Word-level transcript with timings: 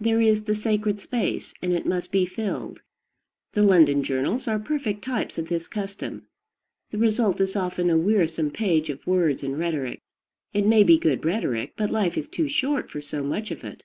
There 0.00 0.20
is 0.20 0.42
the 0.46 0.54
sacred 0.56 0.98
space, 0.98 1.54
and 1.62 1.72
it 1.72 1.86
must 1.86 2.10
be 2.10 2.26
filled. 2.26 2.82
The 3.52 3.62
London 3.62 4.02
journals 4.02 4.48
are 4.48 4.58
perfect 4.58 5.04
types 5.04 5.38
of 5.38 5.46
this 5.48 5.68
custom. 5.68 6.26
The 6.90 6.98
result 6.98 7.40
is 7.40 7.54
often 7.54 7.88
a 7.88 7.96
wearisome 7.96 8.50
page 8.50 8.90
of 8.90 9.06
words 9.06 9.44
and 9.44 9.56
rhetoric. 9.56 10.00
It 10.52 10.66
may 10.66 10.82
be 10.82 10.98
good 10.98 11.24
rhetoric; 11.24 11.74
but 11.76 11.90
life 11.92 12.18
is 12.18 12.28
too 12.28 12.48
short 12.48 12.90
for 12.90 13.00
so 13.00 13.22
much 13.22 13.52
of 13.52 13.62
it. 13.62 13.84